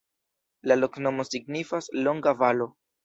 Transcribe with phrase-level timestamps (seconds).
[0.71, 2.69] La loknomo signifas: longa-valo.